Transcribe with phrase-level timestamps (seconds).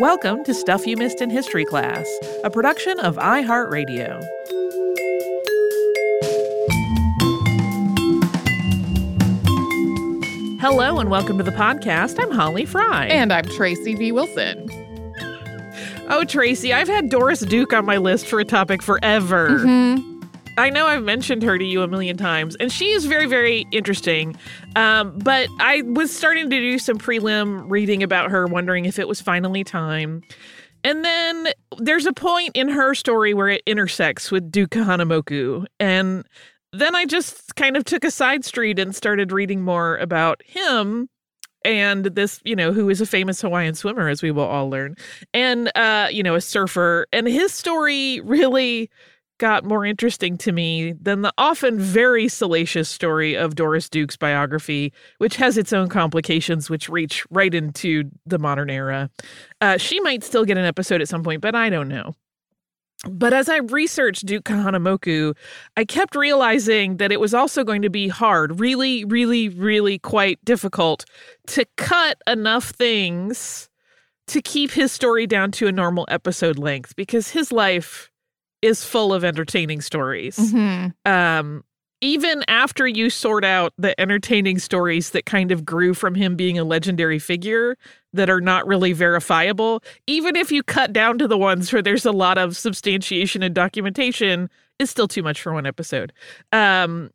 [0.00, 2.06] Welcome to Stuff You Missed in History Class,
[2.44, 4.24] a production of iHeartRadio.
[10.60, 12.22] Hello and welcome to the podcast.
[12.22, 13.06] I'm Holly Fry.
[13.06, 14.12] And I'm Tracy V.
[14.12, 14.68] Wilson.
[16.08, 19.48] Oh, Tracy, I've had Doris Duke on my list for a topic forever.
[19.48, 20.07] Mm-hmm.
[20.58, 23.64] I know I've mentioned her to you a million times, and she is very, very
[23.70, 24.36] interesting.
[24.74, 29.06] Um, but I was starting to do some prelim reading about her, wondering if it
[29.06, 30.20] was finally time.
[30.82, 35.64] And then there's a point in her story where it intersects with Duke Kahanamoku.
[35.78, 36.26] And
[36.72, 41.08] then I just kind of took a side street and started reading more about him
[41.64, 44.96] and this, you know, who is a famous Hawaiian swimmer, as we will all learn,
[45.34, 47.06] and, uh, you know, a surfer.
[47.12, 48.90] And his story really
[49.38, 54.92] got more interesting to me than the often very salacious story of Doris Duke's biography,
[55.18, 59.10] which has its own complications, which reach right into the modern era.
[59.60, 62.14] Uh, she might still get an episode at some point, but I don't know.
[63.08, 65.36] But as I researched Duke Kahanamoku,
[65.76, 70.44] I kept realizing that it was also going to be hard, really, really, really quite
[70.44, 71.04] difficult
[71.48, 73.68] to cut enough things
[74.26, 78.10] to keep his story down to a normal episode length because his life
[78.62, 80.36] is full of entertaining stories.
[80.36, 81.10] Mm-hmm.
[81.10, 81.64] Um,
[82.00, 86.58] even after you sort out the entertaining stories that kind of grew from him being
[86.58, 87.76] a legendary figure
[88.12, 92.06] that are not really verifiable, even if you cut down to the ones where there's
[92.06, 96.12] a lot of substantiation and documentation, is still too much for one episode.
[96.52, 97.10] Um,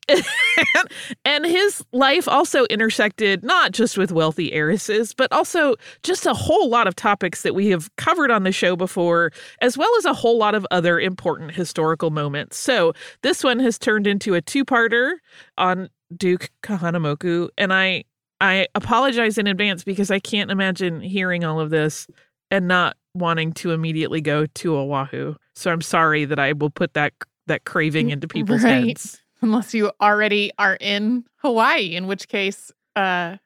[1.25, 6.69] and his life also intersected not just with wealthy heiresses, but also just a whole
[6.69, 10.13] lot of topics that we have covered on the show before, as well as a
[10.13, 12.57] whole lot of other important historical moments.
[12.57, 15.13] So this one has turned into a two-parter
[15.57, 18.03] on Duke Kahanamoku, and I
[18.41, 22.07] I apologize in advance because I can't imagine hearing all of this
[22.51, 25.35] and not wanting to immediately go to Oahu.
[25.55, 27.13] So I'm sorry that I will put that
[27.47, 28.87] that craving into people's right.
[28.87, 29.21] heads.
[29.41, 33.37] Unless you already are in Hawaii, in which case, uh,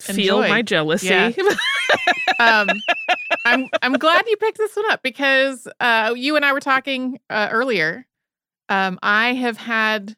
[0.00, 0.48] Feel Enjoy.
[0.48, 1.06] my jealousy.
[1.08, 1.30] Yeah.
[2.40, 2.68] um,
[3.44, 7.18] I'm I'm glad you picked this one up because uh, you and I were talking
[7.28, 8.06] uh, earlier.
[8.68, 10.16] Um, I have had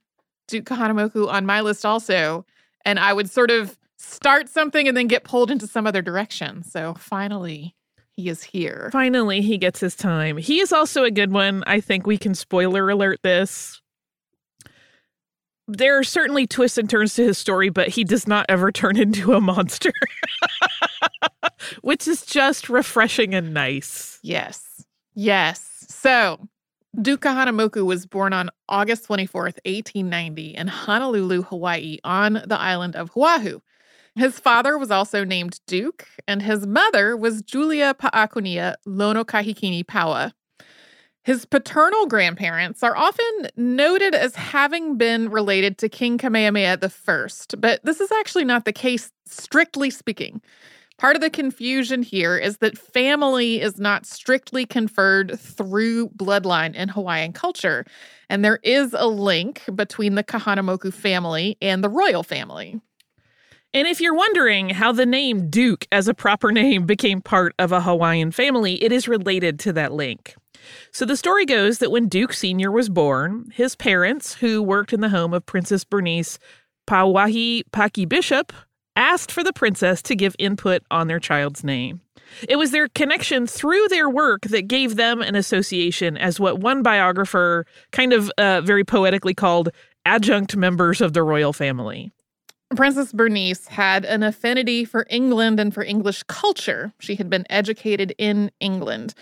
[0.48, 2.44] Duke Kahanamoku on my list also,
[2.84, 6.62] and I would sort of start something and then get pulled into some other direction.
[6.62, 7.74] So finally,
[8.20, 8.90] he is here.
[8.92, 10.36] Finally, he gets his time.
[10.36, 11.64] He is also a good one.
[11.66, 13.80] I think we can spoiler alert this.
[15.66, 18.96] There are certainly twists and turns to his story, but he does not ever turn
[18.98, 19.92] into a monster,
[21.80, 24.18] which is just refreshing and nice.
[24.22, 24.84] Yes.
[25.14, 25.86] Yes.
[25.88, 26.48] So,
[27.00, 33.16] Duke Kahanamoku was born on August 24th, 1890, in Honolulu, Hawaii, on the island of
[33.16, 33.60] Oahu.
[34.16, 40.32] His father was also named Duke, and his mother was Julia Pa'akunia Lono Kahikini Paoa.
[41.22, 47.26] His paternal grandparents are often noted as having been related to King Kamehameha I,
[47.58, 50.40] but this is actually not the case, strictly speaking.
[50.98, 56.88] Part of the confusion here is that family is not strictly conferred through bloodline in
[56.88, 57.84] Hawaiian culture,
[58.28, 62.80] and there is a link between the Kahanamoku family and the royal family.
[63.72, 67.70] And if you're wondering how the name Duke as a proper name became part of
[67.72, 70.34] a Hawaiian family, it is related to that link.
[70.90, 72.70] So the story goes that when Duke Sr.
[72.70, 76.38] was born, his parents, who worked in the home of Princess Bernice
[76.86, 78.52] Pauahi Paki Bishop,
[78.96, 82.00] asked for the princess to give input on their child's name.
[82.48, 86.82] It was their connection through their work that gave them an association as what one
[86.82, 89.70] biographer kind of uh, very poetically called
[90.04, 92.12] adjunct members of the royal family.
[92.76, 96.92] Princess Bernice had an affinity for England and for English culture.
[97.00, 99.14] She had been educated in England.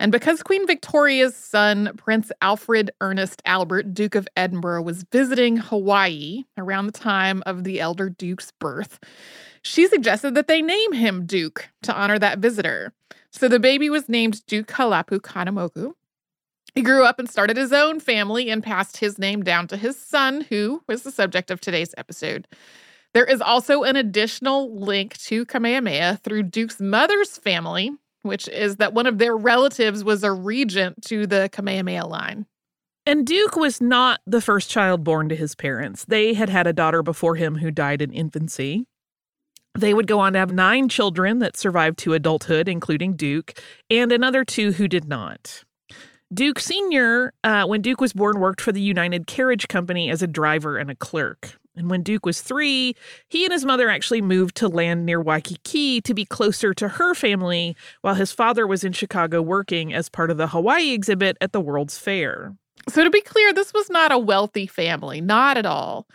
[0.00, 6.44] And because Queen Victoria's son, Prince Alfred Ernest Albert, Duke of Edinburgh, was visiting Hawaii
[6.58, 8.98] around the time of the elder Duke's birth,
[9.62, 12.92] she suggested that they name him Duke to honor that visitor.
[13.30, 15.94] So the baby was named Duke Halapu Kahanamoku.
[16.74, 19.96] He grew up and started his own family and passed his name down to his
[19.96, 22.46] son, who was the subject of today's episode.
[23.16, 27.90] There is also an additional link to Kamehameha through Duke's mother's family,
[28.20, 32.44] which is that one of their relatives was a regent to the Kamehameha line.
[33.06, 36.04] And Duke was not the first child born to his parents.
[36.04, 38.84] They had had a daughter before him who died in infancy.
[39.74, 43.58] They would go on to have nine children that survived to adulthood, including Duke,
[43.88, 45.64] and another two who did not.
[46.34, 50.26] Duke Sr., uh, when Duke was born, worked for the United Carriage Company as a
[50.26, 51.56] driver and a clerk.
[51.76, 52.94] And when Duke was three,
[53.28, 57.14] he and his mother actually moved to land near Waikiki to be closer to her
[57.14, 61.52] family while his father was in Chicago working as part of the Hawaii exhibit at
[61.52, 62.54] the World's Fair.
[62.88, 66.06] So, to be clear, this was not a wealthy family, not at all.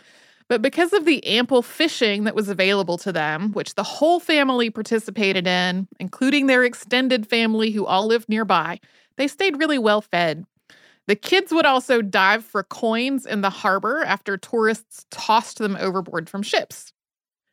[0.48, 4.68] But because of the ample fishing that was available to them, which the whole family
[4.70, 8.80] participated in, including their extended family who all lived nearby,
[9.16, 10.44] they stayed really well fed.
[11.08, 16.30] The kids would also dive for coins in the harbor after tourists tossed them overboard
[16.30, 16.92] from ships.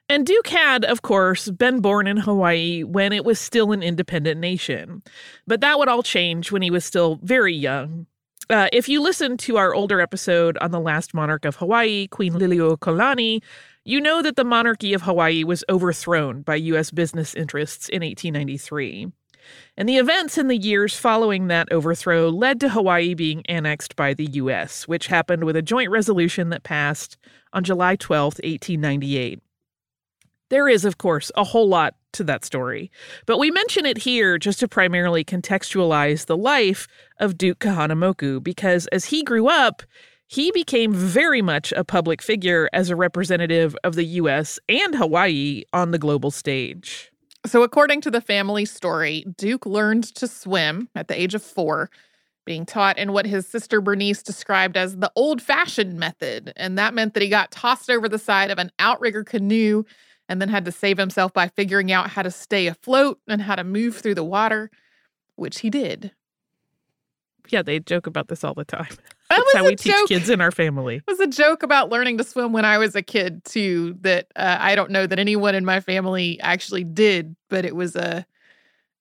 [0.08, 4.40] And Duke had, of course, been born in Hawaii when it was still an independent
[4.40, 5.04] nation.
[5.46, 8.08] But that would all change when he was still very young.
[8.50, 12.34] Uh, if you listen to our older episode on the last monarch of Hawaii, Queen
[12.34, 13.44] Liliuokalani,
[13.86, 16.90] you know that the monarchy of Hawaii was overthrown by U.S.
[16.90, 19.12] business interests in 1893.
[19.78, 24.14] And the events in the years following that overthrow led to Hawaii being annexed by
[24.14, 27.18] the U.S., which happened with a joint resolution that passed
[27.54, 29.40] on July 12, 1898.
[30.50, 32.92] There is, of course, a whole lot to that story,
[33.28, 36.88] but we mention it here just to primarily contextualize the life
[37.20, 39.84] of Duke Kahanamoku because as he grew up,
[40.26, 45.64] he became very much a public figure as a representative of the US and Hawaii
[45.74, 47.12] on the global stage.
[47.46, 51.90] So, according to the family story, Duke learned to swim at the age of four,
[52.46, 56.52] being taught in what his sister Bernice described as the old fashioned method.
[56.58, 59.84] And that meant that he got tossed over the side of an outrigger canoe
[60.28, 63.56] and then had to save himself by figuring out how to stay afloat and how
[63.56, 64.70] to move through the water,
[65.36, 66.12] which he did.
[67.50, 68.90] Yeah, they joke about this all the time.
[69.30, 70.08] That's how we teach joke.
[70.08, 70.98] kids in our family.
[70.98, 73.96] It was a joke about learning to swim when I was a kid too.
[74.02, 77.96] That uh, I don't know that anyone in my family actually did, but it was
[77.96, 78.26] a,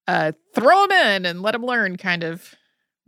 [0.06, 2.54] a throw them in and let them learn kind of.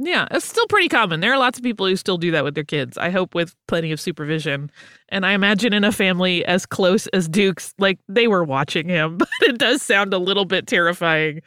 [0.02, 1.20] Yeah, it's still pretty common.
[1.20, 2.96] There are lots of people who still do that with their kids.
[2.96, 4.70] I hope with plenty of supervision.
[5.10, 9.18] And I imagine in a family as close as Duke's, like they were watching him.
[9.18, 11.42] But it does sound a little bit terrifying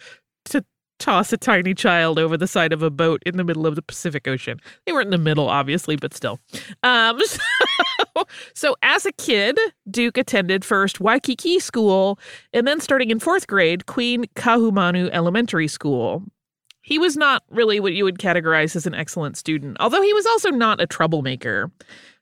[0.45, 0.63] to
[1.03, 3.81] toss a tiny child over the side of a boat in the middle of the
[3.81, 4.57] Pacific Ocean.
[4.85, 6.39] They weren't in the middle, obviously, but still.
[6.81, 9.59] Um, so, so, as a kid,
[9.91, 12.17] Duke attended first Waikiki School
[12.53, 16.23] and then, starting in fourth grade, Queen Kaahumanu Elementary School.
[16.81, 20.25] He was not really what you would categorize as an excellent student, although he was
[20.25, 21.69] also not a troublemaker.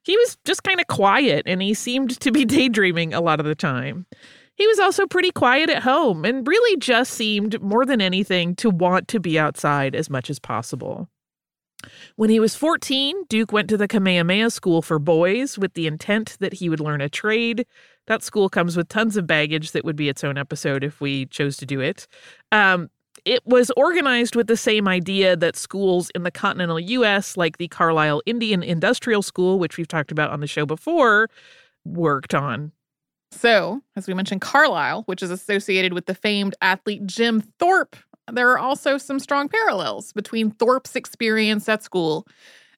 [0.04, 3.46] He was just kind of quiet and he seemed to be daydreaming a lot of
[3.46, 4.08] the time.
[4.62, 8.70] He was also pretty quiet at home and really just seemed, more than anything, to
[8.70, 11.10] want to be outside as much as possible.
[12.16, 16.38] When he was 14, Duke went to the Kamehameha School for Boys with the intent
[16.42, 17.66] that he would learn a trade.
[18.06, 21.26] That school comes with tons of baggage that would be its own episode if we
[21.26, 22.06] chose to do it.
[22.52, 22.92] Um,
[23.26, 27.68] it was organized with the same idea that schools in the continental U.S., like the
[27.68, 31.32] Carlisle Indian Industrial School, which we've talked about on the show before,
[31.84, 32.72] worked on.
[33.32, 37.96] So, as we mentioned, Carlisle, which is associated with the famed athlete Jim Thorpe,
[38.32, 42.28] there are also some strong parallels between Thorpe's experience at school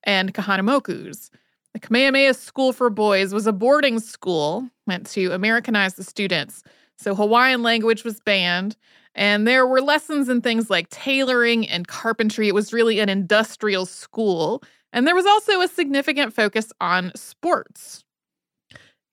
[0.04, 1.32] and Kahanamoku's.
[1.74, 6.64] The Kamehameha School for Boys was a boarding school meant to Americanize the students.
[6.98, 8.78] So Hawaiian language was banned,
[9.16, 12.48] and there were lessons in things like tailoring and carpentry.
[12.48, 14.64] It was really an industrial school.
[14.92, 18.04] And there was also a significant focus on sports.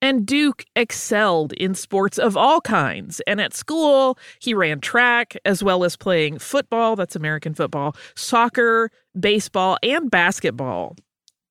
[0.02, 3.20] And Duke excelled in sports of all kinds.
[3.26, 8.90] And at school, he ran track as well as playing football, that's American football, soccer,
[9.18, 10.96] baseball, and basketball.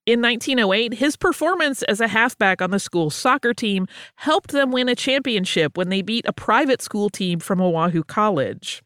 [0.05, 3.85] In 1908, his performance as a halfback on the school's soccer team
[4.15, 8.81] helped them win a championship when they beat a private school team from Oahu College.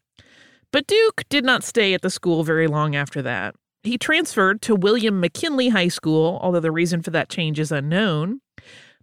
[0.70, 3.54] But Duke did not stay at the school very long after that.
[3.84, 8.40] He transferred to William McKinley High School, although the reason for that change is unknown.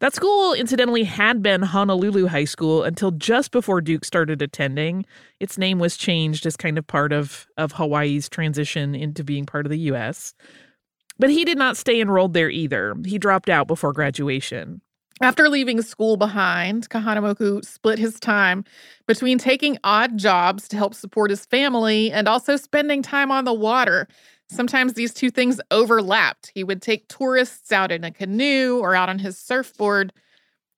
[0.02, 5.06] That school, incidentally, had been Honolulu High School until just before Duke started attending.
[5.40, 9.68] Its name was changed as kind of part of, of Hawaii's transition into being part
[9.68, 10.34] of the U.S.
[11.20, 12.96] But he did not stay enrolled there either.
[13.06, 14.82] He dropped out before graduation.
[15.22, 18.64] After leaving school behind, Kahanamoku split his time
[19.06, 23.54] between taking odd jobs to help support his family and also spending time on the
[23.54, 24.08] water.
[24.52, 26.52] Sometimes these two things overlapped.
[26.54, 30.12] He would take tourists out in a canoe or out on his surfboard.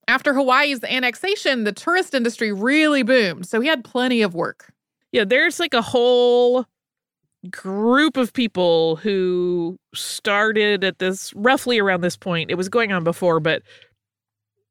[0.08, 4.72] After Hawaii's annexation, the tourist industry really boomed, so he had plenty of work.
[5.12, 6.66] Yeah, there's like a whole
[7.50, 12.52] group of people who started at this roughly around this point.
[12.52, 13.64] It was going on before, but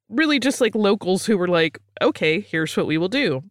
[0.09, 3.43] really just like locals who were like, okay, here's what we will do.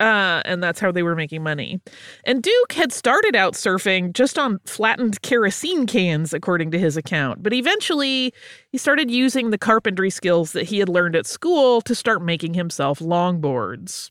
[0.00, 1.80] Uh, and that's how they were making money.
[2.24, 7.42] And Duke had started out surfing just on flattened kerosene cans, according to his account.
[7.42, 8.34] But eventually,
[8.70, 12.54] he started using the carpentry skills that he had learned at school to start making
[12.54, 14.10] himself longboards.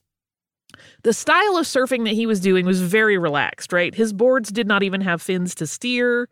[1.03, 3.93] The style of surfing that he was doing was very relaxed, right?
[3.93, 6.29] His boards did not even have fins to steer,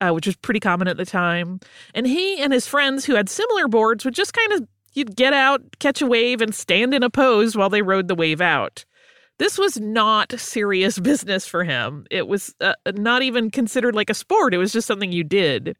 [0.00, 1.60] uh, which was pretty common at the time.
[1.94, 5.32] And he and his friends who had similar boards would just kind of you'd get
[5.32, 8.84] out, catch a wave, and stand in a pose while they rode the wave out.
[9.38, 12.06] This was not serious business for him.
[12.10, 14.54] It was uh, not even considered like a sport.
[14.54, 15.76] It was just something you did.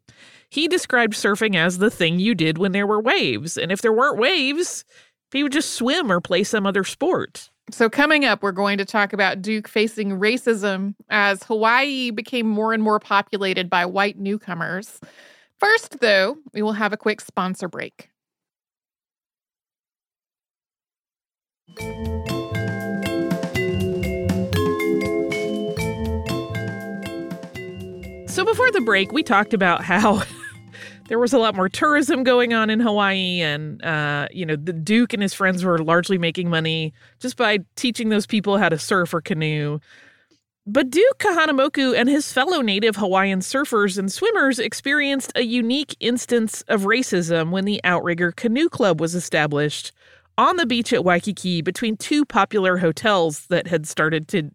[0.49, 3.57] He described surfing as the thing you did when there were waves.
[3.57, 4.85] And if there weren't waves,
[5.31, 7.49] he would just swim or play some other sport.
[7.71, 12.73] So, coming up, we're going to talk about Duke facing racism as Hawaii became more
[12.73, 14.99] and more populated by white newcomers.
[15.59, 18.09] First, though, we will have a quick sponsor break.
[28.45, 30.21] Before the break, we talked about how
[31.07, 34.71] there was a lot more tourism going on in Hawaii, and uh, you know the
[34.71, 38.77] Duke and his friends were largely making money just by teaching those people how to
[38.77, 39.79] surf or canoe.
[40.67, 46.61] But Duke Kahanamoku and his fellow native Hawaiian surfers and swimmers experienced a unique instance
[46.67, 49.91] of racism when the Outrigger Canoe Club was established
[50.37, 54.51] on the beach at Waikiki between two popular hotels that had started to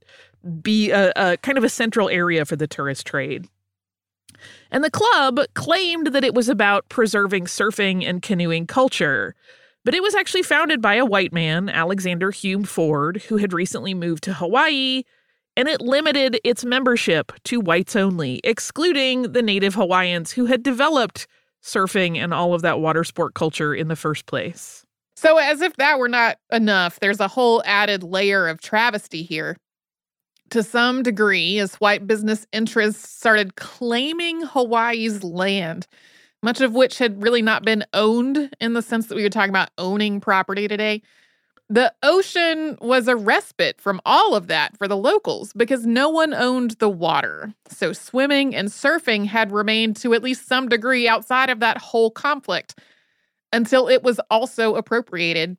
[0.62, 3.48] be a, a kind of a central area for the tourist trade.
[4.70, 9.34] And the club claimed that it was about preserving surfing and canoeing culture.
[9.84, 13.94] But it was actually founded by a white man, Alexander Hume Ford, who had recently
[13.94, 15.04] moved to Hawaii,
[15.56, 21.26] and it limited its membership to whites only, excluding the native Hawaiians who had developed
[21.62, 24.84] surfing and all of that water sport culture in the first place.
[25.16, 29.56] So, as if that were not enough, there's a whole added layer of travesty here
[30.50, 35.86] to some degree as white business interests started claiming Hawaii's land,
[36.42, 39.50] much of which had really not been owned in the sense that we were talking
[39.50, 41.02] about owning property today.
[41.68, 46.34] The ocean was a respite from all of that for the locals because no one
[46.34, 47.54] owned the water.
[47.68, 52.10] So swimming and surfing had remained to at least some degree outside of that whole
[52.10, 52.76] conflict
[53.52, 55.56] until it was also appropriated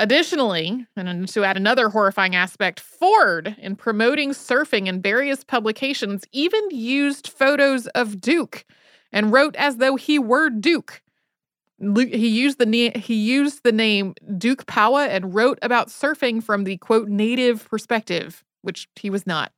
[0.00, 6.70] Additionally, and to add another horrifying aspect, Ford, in promoting surfing in various publications, even
[6.70, 8.64] used photos of Duke
[9.12, 11.02] and wrote as though he were Duke.
[11.78, 16.78] He used the he used the name Duke Paoa and wrote about surfing from the
[16.78, 19.52] quote native perspective, which he was not.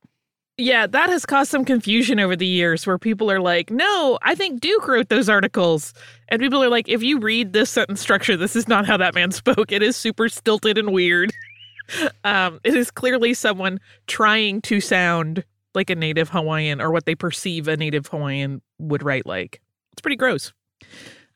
[0.57, 4.35] Yeah, that has caused some confusion over the years where people are like, no, I
[4.35, 5.95] think Duke wrote those articles.
[6.29, 9.15] And people are like, if you read this sentence structure, this is not how that
[9.15, 9.71] man spoke.
[9.71, 11.33] It is super stilted and weird.
[12.23, 15.43] um, it is clearly someone trying to sound
[15.73, 19.59] like a native Hawaiian or what they perceive a native Hawaiian would write like.
[19.91, 20.53] It's pretty gross.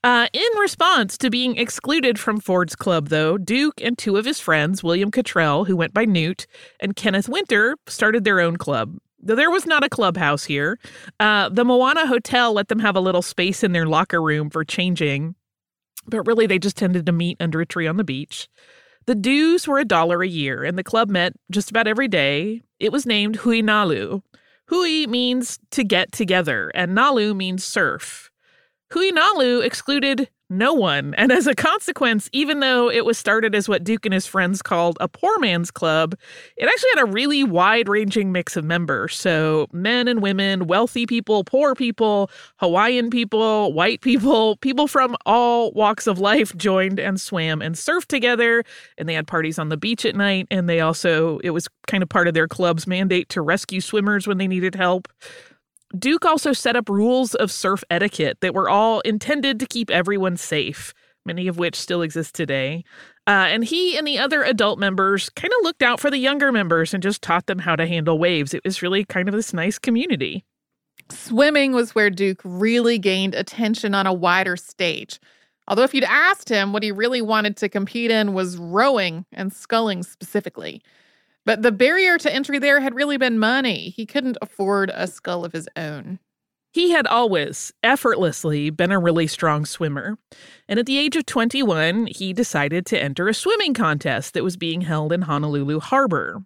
[0.04, 4.38] Uh, in response to being excluded from Ford's club, though, Duke and two of his
[4.38, 6.46] friends, William Cottrell, who went by Newt,
[6.78, 8.96] and Kenneth Winter, started their own club.
[9.20, 10.78] There was not a clubhouse here.
[11.18, 14.64] Uh, the Moana Hotel let them have a little space in their locker room for
[14.64, 15.34] changing,
[16.06, 18.48] but really they just tended to meet under a tree on the beach.
[19.06, 22.62] The dues were a dollar a year, and the club met just about every day.
[22.78, 24.22] It was named Hui Nalu.
[24.66, 28.30] Hui means to get together, and Nalu means surf.
[28.92, 31.14] Hui Nalu excluded no one.
[31.14, 34.62] And as a consequence, even though it was started as what Duke and his friends
[34.62, 36.14] called a poor man's club,
[36.56, 39.14] it actually had a really wide ranging mix of members.
[39.14, 45.70] So men and women, wealthy people, poor people, Hawaiian people, white people, people from all
[45.72, 48.64] walks of life joined and swam and surfed together.
[48.96, 50.46] And they had parties on the beach at night.
[50.50, 54.26] And they also, it was kind of part of their club's mandate to rescue swimmers
[54.26, 55.08] when they needed help.
[55.96, 60.36] Duke also set up rules of surf etiquette that were all intended to keep everyone
[60.36, 60.92] safe,
[61.24, 62.84] many of which still exist today.
[63.26, 66.52] Uh, and he and the other adult members kind of looked out for the younger
[66.52, 68.52] members and just taught them how to handle waves.
[68.52, 70.44] It was really kind of this nice community.
[71.10, 75.20] Swimming was where Duke really gained attention on a wider stage.
[75.68, 79.52] Although, if you'd asked him what he really wanted to compete in was rowing and
[79.52, 80.82] sculling specifically.
[81.44, 83.90] But the barrier to entry there had really been money.
[83.90, 86.18] He couldn't afford a scull of his own.
[86.72, 90.18] He had always, effortlessly, been a really strong swimmer.
[90.68, 94.56] And at the age of 21, he decided to enter a swimming contest that was
[94.56, 96.44] being held in Honolulu Harbor.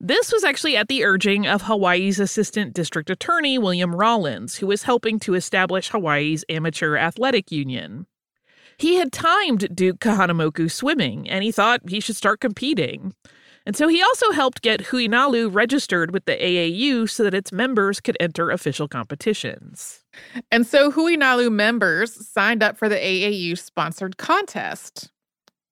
[0.00, 4.82] This was actually at the urging of Hawaii's Assistant District Attorney, William Rawlins, who was
[4.82, 8.06] helping to establish Hawaii's amateur athletic union.
[8.76, 13.14] He had timed Duke Kahanamoku swimming, and he thought he should start competing.
[13.66, 18.00] And so he also helped get Huinalu registered with the AAU so that its members
[18.00, 20.04] could enter official competitions.
[20.50, 25.10] And so Huinalu members signed up for the AAU sponsored contest.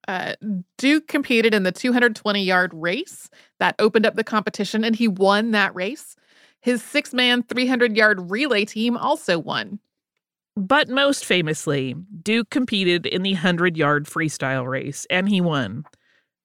[0.09, 0.35] Uh,
[0.79, 3.29] Duke competed in the 220 yard race
[3.61, 6.17] that opened up the competition, and he won that race.
[6.61, 9.81] His six man, 300 yard relay team also won.
[10.57, 15.85] But most famously, Duke competed in the 100 yard freestyle race, and he won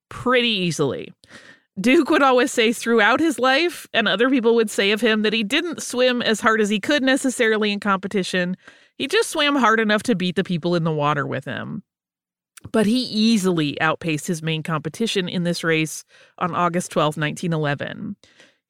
[0.10, 1.14] pretty easily.
[1.80, 5.34] Duke would always say throughout his life, and other people would say of him, that
[5.34, 8.58] he didn't swim as hard as he could necessarily in competition.
[8.98, 11.84] He just swam hard enough to beat the people in the water with him.
[12.72, 16.04] But he easily outpaced his main competition in this race
[16.40, 18.16] on August 12, 1911.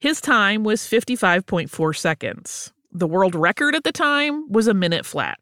[0.00, 2.72] His time was 55.4 seconds.
[2.92, 5.38] The world record at the time was a minute flat.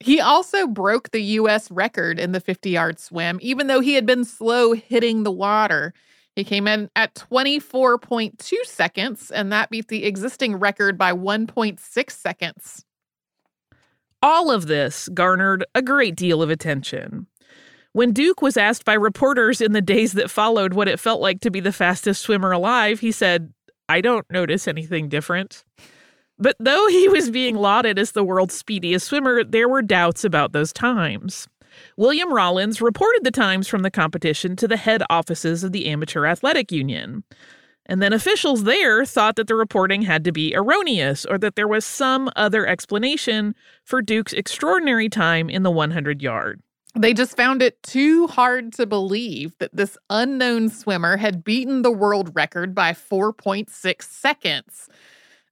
[0.00, 1.70] He also broke the U.S.
[1.70, 5.92] record in the 50 yard swim, even though he had been slow hitting the water.
[6.34, 12.84] He came in at 24.2 seconds, and that beat the existing record by 1.6 seconds.
[14.22, 17.26] All of this garnered a great deal of attention.
[17.92, 21.40] When Duke was asked by reporters in the days that followed what it felt like
[21.40, 23.52] to be the fastest swimmer alive, he said,
[23.88, 25.64] I don't notice anything different.
[26.40, 30.52] But though he was being lauded as the world's speediest swimmer, there were doubts about
[30.52, 31.46] those times.
[31.96, 36.24] William Rawlins reported the times from the competition to the head offices of the Amateur
[36.24, 37.22] Athletic Union.
[37.86, 41.68] And then officials there thought that the reporting had to be erroneous or that there
[41.68, 43.54] was some other explanation
[43.84, 46.62] for Duke's extraordinary time in the 100 yard.
[46.98, 51.90] They just found it too hard to believe that this unknown swimmer had beaten the
[51.90, 54.88] world record by 4.6 seconds.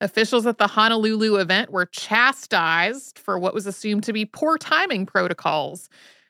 [0.00, 5.06] Officials at the Honolulu event were chastised for what was assumed to be poor timing
[5.06, 5.88] protocols.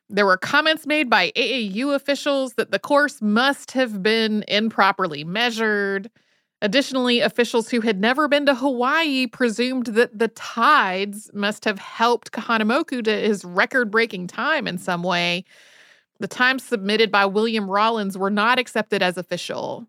[0.09, 6.11] There were comments made by AAU officials that the course must have been improperly measured.
[6.63, 12.33] Additionally, officials who had never been to Hawaii presumed that the tides must have helped
[12.33, 15.45] Kahanamoku to his record breaking time in some way.
[16.21, 19.87] The times submitted by William Rawlins were not accepted as official.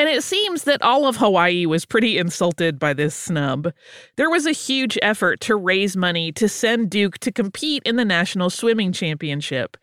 [0.00, 3.70] And it seems that all of Hawaii was pretty insulted by this snub.
[4.16, 8.04] There was a huge effort to raise money to send Duke to compete in the
[8.06, 9.76] National Swimming Championship.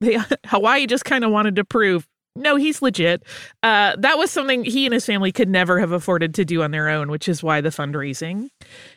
[0.00, 3.22] They, Hawaii just kind of wanted to prove no, he's legit.
[3.62, 6.72] Uh, that was something he and his family could never have afforded to do on
[6.72, 8.48] their own, which is why the fundraising.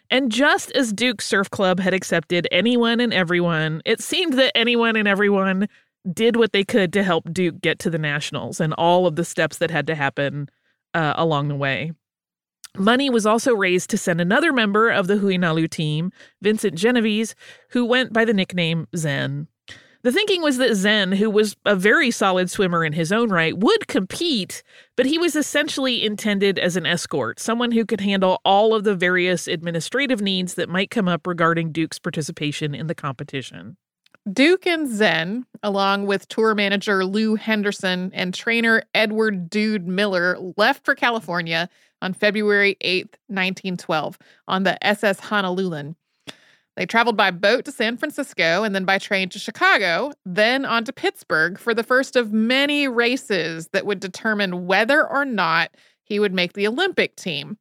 [0.10, 4.96] And just as Duke Surf Club had accepted anyone and everyone, it seemed that anyone
[4.96, 5.68] and everyone
[6.14, 9.26] did what they could to help Duke get to the Nationals and all of the
[9.26, 10.50] steps that had to happen
[10.94, 11.92] uh, along the way.
[12.78, 17.34] Money was also raised to send another member of the Huinalu team, Vincent Genovese,
[17.70, 19.48] who went by the nickname Zen.
[20.04, 23.58] The thinking was that Zen, who was a very solid swimmer in his own right,
[23.58, 24.62] would compete,
[24.96, 28.96] but he was essentially intended as an escort, someone who could handle all of the
[28.96, 33.76] various administrative needs that might come up regarding Duke's participation in the competition.
[34.34, 40.84] Duke and Zen, along with tour manager Lou Henderson and trainer Edward Dude Miller, left
[40.84, 41.70] for California
[42.02, 45.94] on February 8, 1912, on the SS Honolulu.
[46.76, 50.84] They traveled by boat to San Francisco and then by train to Chicago, then on
[50.86, 55.72] to Pittsburgh for the first of many races that would determine whether or not
[56.04, 57.58] he would make the Olympic team.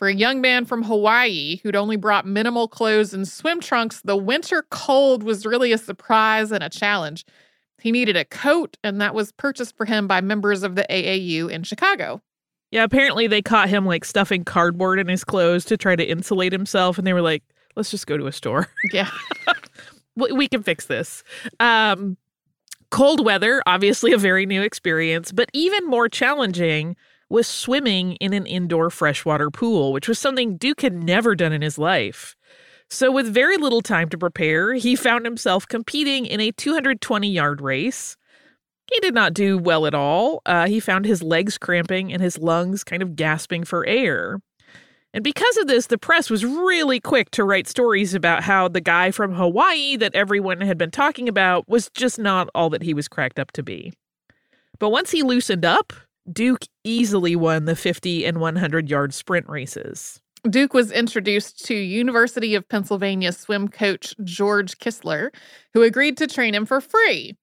[0.00, 4.16] For a young man from Hawaii who'd only brought minimal clothes and swim trunks, the
[4.16, 7.26] winter cold was really a surprise and a challenge.
[7.82, 11.50] He needed a coat, and that was purchased for him by members of the AAU
[11.50, 12.22] in Chicago.
[12.70, 16.52] Yeah, apparently they caught him like stuffing cardboard in his clothes to try to insulate
[16.52, 17.42] himself, and they were like,
[17.76, 18.68] let's just go to a store.
[18.94, 19.10] Yeah.
[20.16, 21.22] we can fix this.
[21.60, 22.16] Um,
[22.90, 26.96] cold weather, obviously a very new experience, but even more challenging
[27.30, 31.62] was swimming in an indoor freshwater pool, which was something Duke had never done in
[31.62, 32.36] his life.
[32.90, 37.60] So, with very little time to prepare, he found himself competing in a 220 yard
[37.60, 38.16] race.
[38.92, 40.42] He did not do well at all.
[40.44, 44.40] Uh, he found his legs cramping and his lungs kind of gasping for air.
[45.14, 48.80] And because of this, the press was really quick to write stories about how the
[48.80, 52.94] guy from Hawaii that everyone had been talking about was just not all that he
[52.94, 53.92] was cracked up to be.
[54.78, 55.92] But once he loosened up,
[56.30, 60.20] Duke easily won the 50 and 100 yard sprint races.
[60.48, 65.30] Duke was introduced to University of Pennsylvania swim coach George Kistler,
[65.74, 67.36] who agreed to train him for free.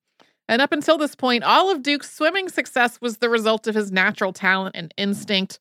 [0.49, 3.91] And up until this point, all of Duke's swimming success was the result of his
[3.91, 5.59] natural talent and instinct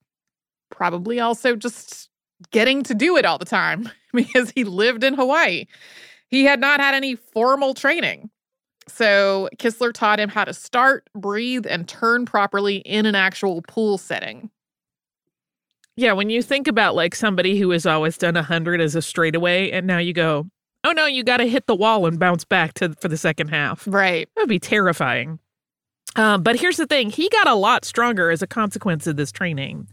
[0.70, 2.08] probably also just
[2.50, 5.66] getting to do it all the time because he lived in Hawaii.
[6.28, 8.30] He had not had any formal training.
[8.88, 13.98] So Kistler taught him how to start, breathe, and turn properly in an actual pool
[13.98, 14.50] setting.
[15.96, 19.70] Yeah, when you think about like somebody who has always done 100 as a straightaway,
[19.70, 20.46] and now you go,
[20.84, 23.48] oh no, you got to hit the wall and bounce back to for the second
[23.48, 23.84] half.
[23.86, 24.28] Right.
[24.36, 25.38] That would be terrifying.
[26.14, 29.32] Um, but here's the thing he got a lot stronger as a consequence of this
[29.32, 29.88] training.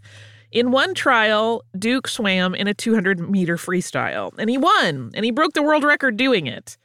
[0.51, 5.31] In one trial, Duke swam in a 200 meter freestyle, and he won, and he
[5.31, 6.77] broke the world record doing it.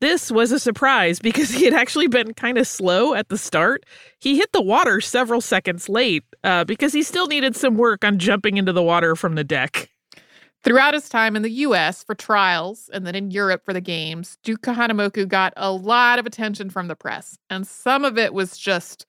[0.00, 3.84] This was a surprise because he had actually been kind of slow at the start.
[4.18, 8.18] He hit the water several seconds late uh, because he still needed some work on
[8.18, 9.90] jumping into the water from the deck.
[10.62, 14.36] Throughout his time in the US for trials and then in Europe for the games,
[14.42, 18.58] Duke Kahanamoku got a lot of attention from the press, and some of it was
[18.58, 19.06] just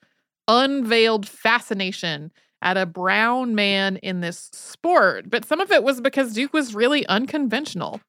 [0.47, 6.34] unveiled fascination at a brown man in this sport, but some of it was because
[6.34, 8.02] Duke was really unconventional.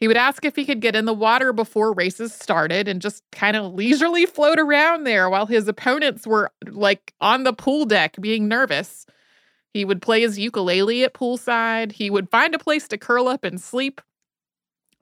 [0.00, 3.24] He would ask if he could get in the water before races started and just
[3.32, 8.16] kind of leisurely float around there while his opponents were like on the pool deck
[8.20, 9.06] being nervous.
[9.74, 11.92] He would play his ukulele at poolside.
[11.92, 14.00] He would find a place to curl up and sleep.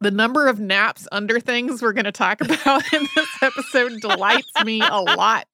[0.00, 4.52] The number of naps under things we're going to talk about in this episode delights
[4.64, 5.46] me a lot.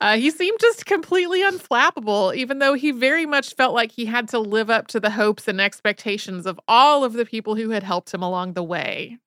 [0.00, 4.28] Uh, he seemed just completely unflappable, even though he very much felt like he had
[4.28, 7.82] to live up to the hopes and expectations of all of the people who had
[7.82, 9.18] helped him along the way.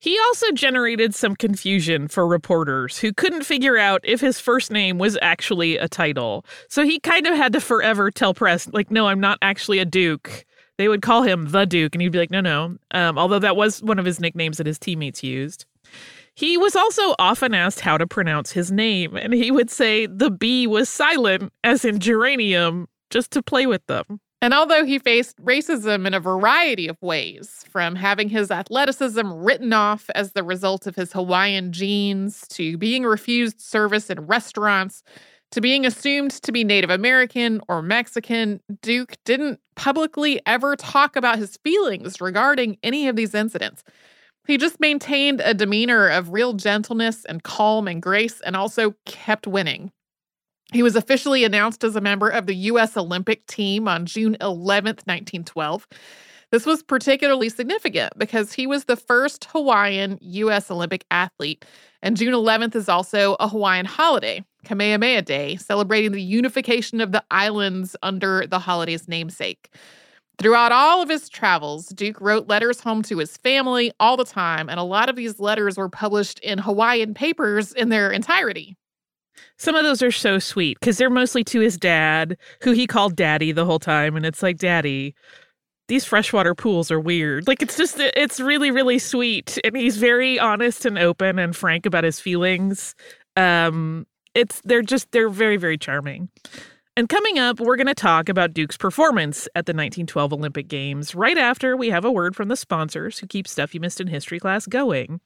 [0.00, 4.98] He also generated some confusion for reporters who couldn't figure out if his first name
[4.98, 6.44] was actually a title.
[6.68, 9.86] So he kind of had to forever tell press, like, no, I'm not actually a
[9.86, 10.44] Duke.
[10.76, 12.76] They would call him the Duke, and he'd be like, no, no.
[12.90, 15.64] Um, although that was one of his nicknames that his teammates used.
[16.36, 20.30] He was also often asked how to pronounce his name, and he would say the
[20.30, 24.20] B was silent, as in geranium, just to play with them.
[24.42, 29.72] And although he faced racism in a variety of ways, from having his athleticism written
[29.72, 35.02] off as the result of his Hawaiian genes, to being refused service in restaurants,
[35.52, 41.38] to being assumed to be Native American or Mexican, Duke didn't publicly ever talk about
[41.38, 43.84] his feelings regarding any of these incidents.
[44.46, 49.46] He just maintained a demeanor of real gentleness and calm and grace, and also kept
[49.46, 49.90] winning.
[50.72, 52.96] He was officially announced as a member of the U.S.
[52.96, 55.86] Olympic team on June 11, 1912.
[56.50, 60.70] This was particularly significant because he was the first Hawaiian U.S.
[60.70, 61.64] Olympic athlete,
[62.02, 67.24] and June 11th is also a Hawaiian holiday, Kamehameha Day, celebrating the unification of the
[67.30, 69.74] islands under the holiday's namesake.
[70.38, 74.68] Throughout all of his travels, Duke wrote letters home to his family all the time,
[74.68, 78.76] and a lot of these letters were published in Hawaiian papers in their entirety.
[79.58, 83.16] Some of those are so sweet because they're mostly to his dad, who he called
[83.16, 84.16] daddy the whole time.
[84.16, 85.14] And it's like, daddy,
[85.86, 87.46] these freshwater pools are weird.
[87.46, 89.58] Like, it's just, it's really, really sweet.
[89.62, 92.94] And he's very honest and open and frank about his feelings.
[93.36, 96.28] Um, it's, they're just, they're very, very charming.
[96.96, 101.12] And coming up, we're going to talk about Duke's performance at the 1912 Olympic Games
[101.12, 104.06] right after we have a word from the sponsors who keep Stuff You Missed in
[104.06, 105.20] History class going.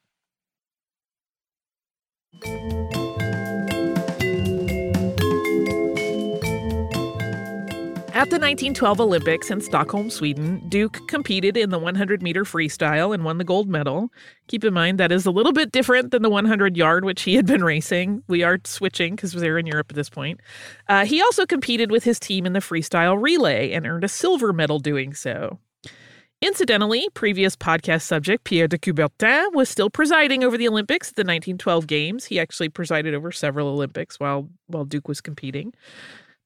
[8.19, 13.23] At the 1912 Olympics in Stockholm, Sweden, Duke competed in the 100 meter freestyle and
[13.23, 14.11] won the gold medal.
[14.49, 17.35] Keep in mind that is a little bit different than the 100 yard, which he
[17.35, 18.21] had been racing.
[18.27, 20.41] We are switching because they're in Europe at this point.
[20.89, 24.51] Uh, he also competed with his team in the freestyle relay and earned a silver
[24.51, 25.57] medal doing so.
[26.41, 31.21] Incidentally, previous podcast subject Pierre de Coubertin was still presiding over the Olympics at the
[31.21, 32.25] 1912 Games.
[32.25, 35.73] He actually presided over several Olympics while while Duke was competing.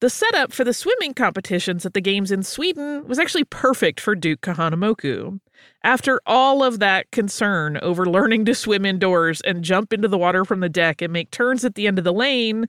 [0.03, 4.15] The setup for the swimming competitions at the games in Sweden was actually perfect for
[4.15, 5.39] Duke Kahanamoku.
[5.81, 10.43] After all of that concern over learning to swim indoors and jump into the water
[10.43, 12.67] from the deck and make turns at the end of the lane,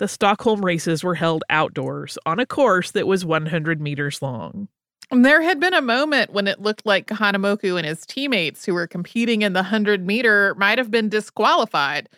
[0.00, 4.68] the Stockholm races were held outdoors on a course that was 100 meters long.
[5.10, 8.86] There had been a moment when it looked like Kahanamoku and his teammates who were
[8.86, 12.10] competing in the 100 meter might have been disqualified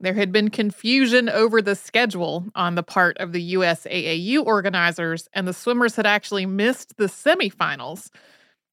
[0.00, 5.48] there had been confusion over the schedule on the part of the USAAU organizers, and
[5.48, 8.10] the swimmers had actually missed the semifinals.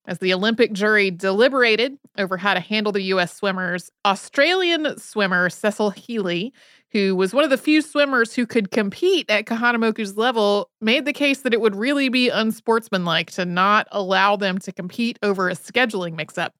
[0.06, 3.34] As the Olympic jury deliberated over how to handle the U.S.
[3.34, 6.52] swimmers, Australian swimmer Cecil Healy,
[6.92, 11.14] who was one of the few swimmers who could compete at Kahanamoku's level, made the
[11.14, 15.54] case that it would really be unsportsmanlike to not allow them to compete over a
[15.54, 16.54] scheduling mix up.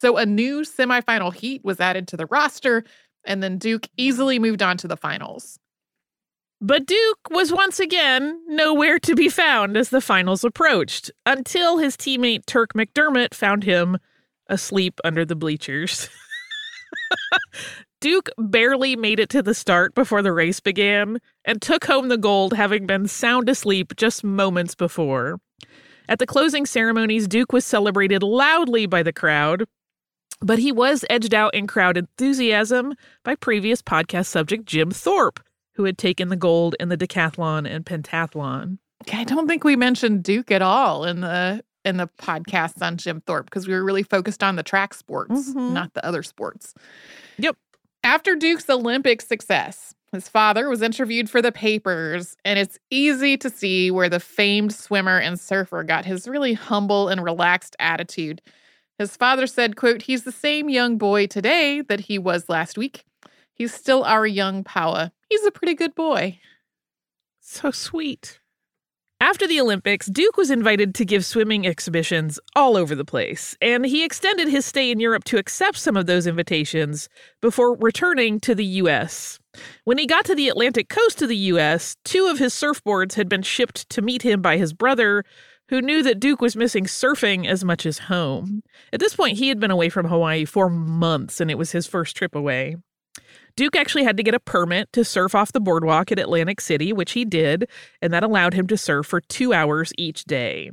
[0.00, 2.82] So a new semifinal heat was added to the roster,
[3.24, 5.58] and then Duke easily moved on to the finals.
[6.60, 11.96] But Duke was once again nowhere to be found as the finals approached, until his
[11.96, 13.98] teammate Turk McDermott found him
[14.48, 16.08] asleep under the bleachers.
[18.00, 22.18] Duke barely made it to the start before the race began and took home the
[22.18, 25.40] gold, having been sound asleep just moments before.
[26.08, 29.66] At the closing ceremonies, Duke was celebrated loudly by the crowd,
[30.42, 35.40] but he was edged out in crowd enthusiasm by previous podcast subject Jim Thorpe,
[35.74, 38.78] who had taken the gold in the decathlon and pentathlon.
[39.12, 43.20] I don't think we mentioned Duke at all in the in the podcasts on Jim
[43.26, 45.72] Thorpe because we were really focused on the track sports, Mhm.
[45.72, 46.74] not the other sports.
[47.38, 47.56] Yep.
[48.04, 53.50] After Duke's Olympic success, his father was interviewed for the papers, and it's easy to
[53.50, 58.40] see where the famed swimmer and surfer got his really humble and relaxed attitude.
[59.02, 63.04] His father said, quote, he's the same young boy today that he was last week.
[63.52, 65.10] He's still our young Paoa.
[65.28, 66.38] He's a pretty good boy.
[67.40, 68.38] So sweet.
[69.20, 73.84] After the Olympics, Duke was invited to give swimming exhibitions all over the place, and
[73.84, 77.08] he extended his stay in Europe to accept some of those invitations
[77.40, 79.40] before returning to the U.S.
[79.82, 83.28] When he got to the Atlantic coast of the U.S., two of his surfboards had
[83.28, 85.24] been shipped to meet him by his brother,
[85.72, 88.62] who knew that Duke was missing surfing as much as home.
[88.92, 91.86] At this point, he had been away from Hawaii for months, and it was his
[91.86, 92.76] first trip away.
[93.56, 96.92] Duke actually had to get a permit to surf off the boardwalk at Atlantic City,
[96.92, 97.70] which he did,
[98.02, 100.72] and that allowed him to surf for two hours each day.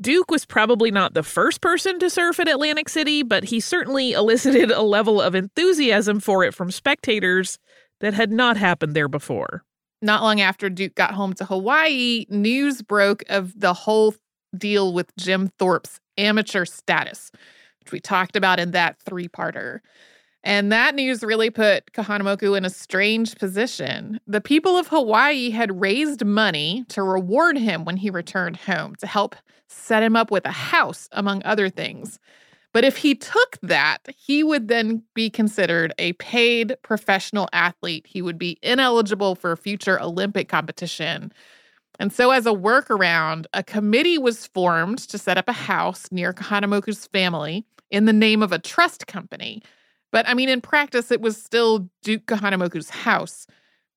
[0.00, 4.12] Duke was probably not the first person to surf at Atlantic City, but he certainly
[4.12, 7.58] elicited a level of enthusiasm for it from spectators
[7.98, 9.64] that had not happened there before.
[10.02, 14.14] Not long after Duke got home to Hawaii, news broke of the whole
[14.56, 17.30] deal with Jim Thorpe's amateur status,
[17.80, 19.78] which we talked about in that three parter.
[20.42, 24.18] And that news really put Kahanamoku in a strange position.
[24.26, 29.06] The people of Hawaii had raised money to reward him when he returned home to
[29.06, 29.36] help
[29.68, 32.18] set him up with a house, among other things.
[32.72, 38.06] But if he took that, he would then be considered a paid professional athlete.
[38.08, 41.32] He would be ineligible for future Olympic competition.
[41.98, 46.32] And so, as a workaround, a committee was formed to set up a house near
[46.32, 49.62] Kahanamoku's family in the name of a trust company.
[50.10, 53.46] But I mean, in practice, it was still Duke Kahanamoku's house.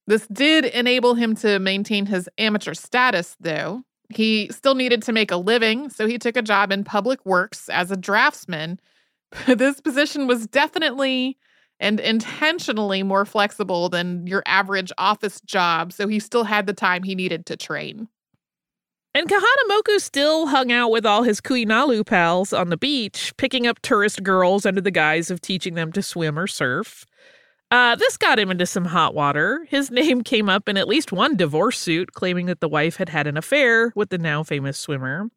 [0.07, 3.83] This did enable him to maintain his amateur status, though.
[4.09, 7.69] He still needed to make a living, so he took a job in public works
[7.69, 8.79] as a draftsman.
[9.47, 11.37] this position was definitely
[11.79, 17.03] and intentionally more flexible than your average office job, so he still had the time
[17.03, 18.07] he needed to train.
[19.13, 23.81] And Kahanamoku still hung out with all his Huinalu pals on the beach, picking up
[23.81, 27.05] tourist girls under the guise of teaching them to swim or surf.
[27.71, 29.65] Uh, this got him into some hot water.
[29.69, 33.09] His name came up in at least one divorce suit claiming that the wife had
[33.09, 35.29] had an affair with the now famous swimmer.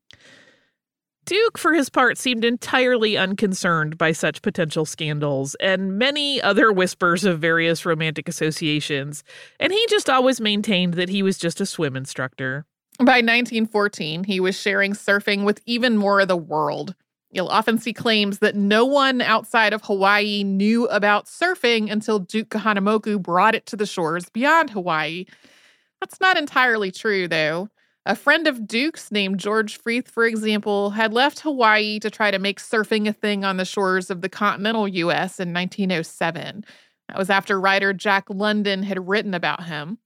[1.29, 7.23] Duke, for his part, seemed entirely unconcerned by such potential scandals and many other whispers
[7.27, 9.23] of various romantic associations,
[9.61, 12.65] and he just always maintained that he was just a swim instructor.
[12.99, 16.95] By 1914, he was sharing surfing with even more of the world.
[17.31, 22.49] You'll often see claims that no one outside of Hawaii knew about surfing until Duke
[22.49, 25.27] Kahanamoku brought it to the shores beyond Hawaii.
[26.01, 27.69] That's not entirely true, though.
[28.07, 32.39] A friend of Duke's named George Freeth, for example, had left Hawaii to try to
[32.39, 36.65] make surfing a thing on the shores of the continental US in 1907.
[37.09, 39.99] That was after writer Jack London had written about him.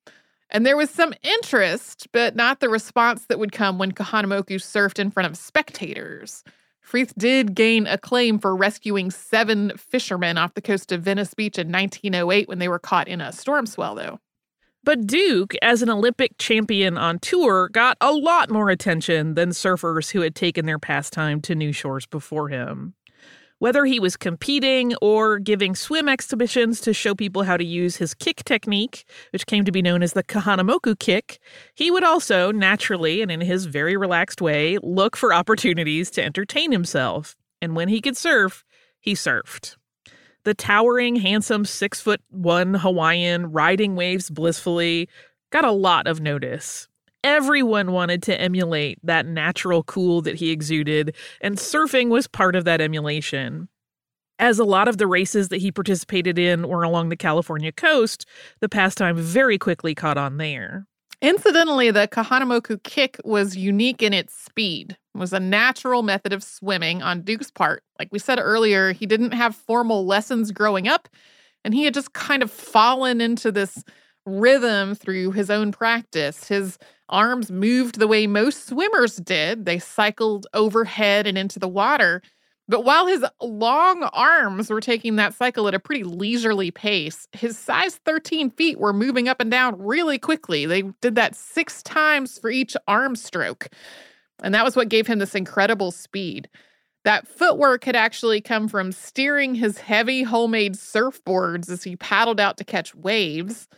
[0.51, 4.99] And there was some interest, but not the response that would come when Kahanamoku surfed
[4.99, 6.43] in front of spectators.
[6.83, 11.71] Freeth did gain acclaim for rescuing seven fishermen off the coast of Venice Beach in
[11.71, 14.19] 1908 when they were caught in a storm swell, though.
[14.85, 20.11] But Duke, as an Olympic champion on tour, got a lot more attention than surfers
[20.11, 22.95] who had taken their pastime to new shores before him.
[23.63, 28.13] Whether he was competing or giving swim exhibitions to show people how to use his
[28.13, 31.39] kick technique, which came to be known as the Kahanamoku kick,
[31.73, 36.73] he would also, naturally and in his very relaxed way, look for opportunities to entertain
[36.73, 37.37] himself.
[37.61, 38.65] And when he could surf,
[38.99, 39.77] he surfed.
[40.43, 45.09] The towering, handsome six foot one Hawaiian riding waves blissfully
[45.51, 46.89] got a lot of notice.
[47.25, 52.65] Everyone wanted to emulate that natural cool that he exuded, and surfing was part of
[52.65, 53.69] that emulation.
[54.39, 58.27] As a lot of the races that he participated in were along the California coast,
[58.61, 60.87] the pastime very quickly caught on there.
[61.21, 64.97] Incidentally, the Kahanamoku kick was unique in its speed.
[65.15, 67.85] It was a natural method of swimming on Duke's part.
[68.01, 71.09] Like we said earlier, he didn't have formal lessons growing up,
[71.65, 73.85] and he had just kind of fallen into this
[74.27, 76.49] rhythm through his own practice.
[76.49, 79.67] His arms moved the way most swimmers did.
[79.67, 82.23] They cycled overhead and into the water.
[82.69, 87.59] But while his long arms were taking that cycle at a pretty leisurely pace, his
[87.59, 90.65] size 13 feet were moving up and down really quickly.
[90.65, 93.69] They did that six times for each arm stroke.
[94.43, 96.49] And that was what gave him this incredible speed.
[97.05, 102.57] That footwork had actually come from steering his heavy homemade surfboards as he paddled out
[102.59, 103.69] to catch waves.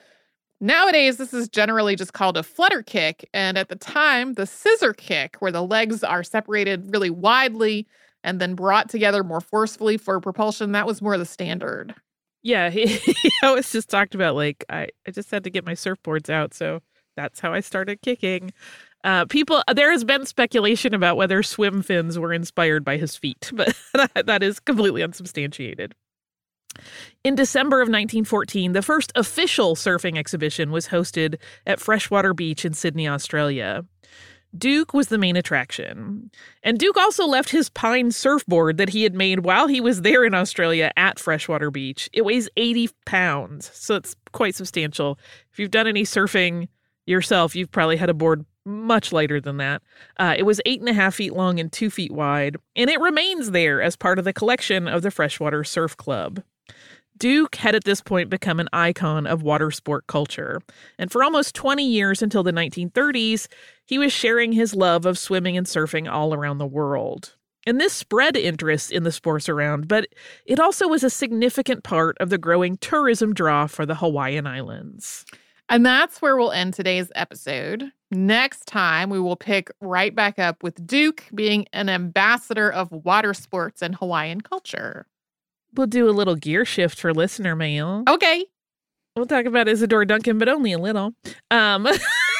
[0.61, 3.29] Nowadays, this is generally just called a flutter kick.
[3.35, 7.87] And at the time, the scissor kick, where the legs are separated really widely
[8.23, 11.95] and then brought together more forcefully for propulsion, that was more the standard.
[12.43, 15.73] Yeah, he, he always just talked about like I, I just had to get my
[15.75, 16.81] surfboards out, so
[17.17, 18.53] that's how I started kicking.
[19.03, 23.51] Uh, people, there has been speculation about whether swim fins were inspired by his feet,
[23.55, 23.77] but
[24.15, 25.95] that is completely unsubstantiated.
[27.23, 32.75] In December of 1914, the first official surfing exhibition was hosted at Freshwater Beach in
[32.75, 33.85] Sydney, Australia.
[34.57, 36.31] Duke was the main attraction.
[36.63, 40.25] And Duke also left his pine surfboard that he had made while he was there
[40.25, 42.09] in Australia at Freshwater Beach.
[42.13, 45.19] It weighs 80 pounds, so it's quite substantial.
[45.53, 46.69] If you've done any surfing
[47.07, 49.83] yourself, you've probably had a board much lighter than that.
[50.19, 53.01] Uh, it was eight and a half feet long and two feet wide, and it
[53.01, 56.43] remains there as part of the collection of the Freshwater Surf Club.
[57.17, 60.61] Duke had at this point become an icon of water sport culture.
[60.99, 63.47] And for almost 20 years until the 1930s,
[63.87, 67.37] he was sharing his love of swimming and surfing all around the world.
[67.67, 70.09] And this spread interest in the sports around, but
[70.45, 75.25] it also was a significant part of the growing tourism draw for the Hawaiian Islands.
[75.71, 77.91] And that's where we'll end today's episode.
[78.11, 83.33] Next time, we will pick right back up with Duke being an ambassador of water
[83.33, 85.07] sports and Hawaiian culture.
[85.77, 88.05] We'll do a little gear shift for listener mail.
[88.09, 88.47] Okay.
[89.17, 91.13] We'll talk about Isadora Duncan, but only a little.
[91.51, 91.87] Um,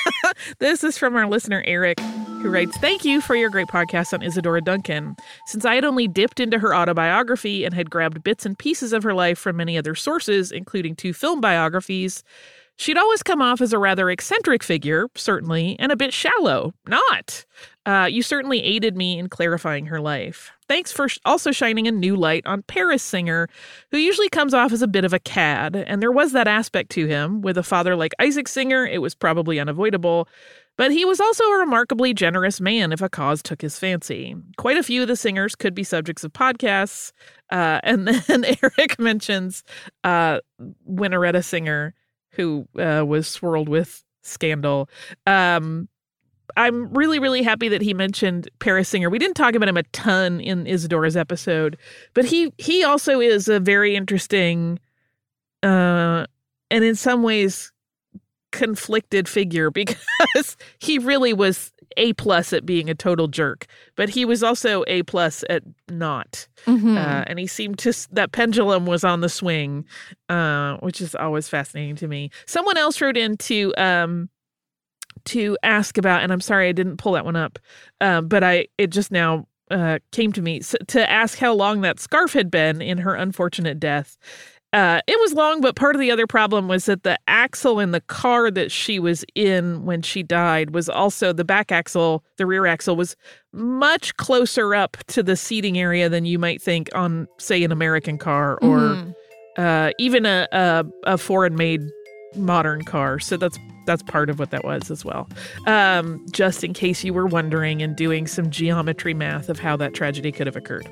[0.59, 4.23] this is from our listener, Eric, who writes Thank you for your great podcast on
[4.23, 5.15] Isadora Duncan.
[5.47, 9.03] Since I had only dipped into her autobiography and had grabbed bits and pieces of
[9.03, 12.23] her life from many other sources, including two film biographies,
[12.77, 16.75] She'd always come off as a rather eccentric figure, certainly, and a bit shallow.
[16.87, 17.45] Not.
[17.87, 20.51] Uh, you certainly aided me in clarifying her life.
[20.69, 23.49] Thanks for sh- also shining a new light on Paris Singer,
[23.91, 26.91] who usually comes off as a bit of a cad, and there was that aspect
[26.93, 27.43] to him.
[27.43, 30.29] With a father like Isaac Singer, it was probably unavoidable.
[30.77, 34.35] But he was also a remarkably generous man if a cause took his fancy.
[34.57, 37.13] Quite a few of the singers could be subjects of podcasts.
[37.51, 39.63] Uh, and then Eric mentions
[40.03, 40.41] uh,
[41.43, 41.95] Singer
[42.33, 44.89] who uh, was swirled with scandal.
[45.27, 45.89] Um,
[46.57, 49.11] I'm really, really happy that he mentioned Paris Singer.
[49.11, 51.77] We didn't talk about him a ton in Isadora's episode,
[52.15, 54.79] but he he also is a very interesting,
[55.63, 56.27] uh,
[56.71, 57.73] and in some ways
[58.53, 64.25] conflicted figure because he really was a plus at being a total jerk, but he
[64.25, 66.47] was also a plus at not.
[66.67, 66.97] Mm-hmm.
[66.97, 69.85] Uh, and he seemed to that pendulum was on the swing,
[70.29, 72.31] uh, which is always fascinating to me.
[72.47, 74.29] Someone else wrote into um,
[75.27, 77.59] to ask about, and I'm sorry I didn't pull that one up,
[78.01, 81.81] um, but I it just now uh, came to me so, to ask how long
[81.81, 84.17] that scarf had been in her unfortunate death.
[84.75, 87.93] Uh, it was long, but part of the other problem was that the axle in
[87.93, 92.45] the car that she was in when she died was also the back axle, the
[92.45, 93.15] rear axle was
[93.53, 98.19] much closer up to the seating area than you might think on, say, an American
[98.19, 99.15] car or mm.
[99.57, 101.81] uh, even a, a, a foreign made
[102.35, 103.21] modern car.
[103.21, 105.29] So that's that's part of what that was as well.
[105.67, 109.95] Um, just in case you were wondering and doing some geometry math of how that
[109.95, 110.89] tragedy could have occurred.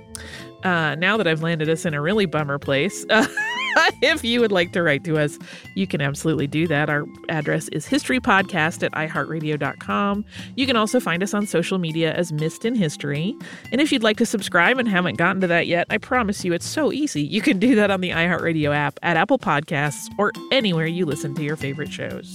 [0.65, 3.05] Uh, now that I've landed us in a really bummer place.
[3.11, 3.27] Uh,
[4.03, 5.39] if you would like to write to us,
[5.75, 6.89] you can absolutely do that.
[6.89, 10.25] Our address is historypodcast at iheartradio.com.
[10.57, 13.35] You can also find us on social media as Missed in History.
[13.73, 16.53] And if you'd like to subscribe and haven't gotten to that yet, I promise you
[16.53, 17.23] it's so easy.
[17.23, 21.35] You can do that on the iHeartRadio app, at Apple Podcasts, or anywhere you listen
[21.35, 22.35] to your favorite shows.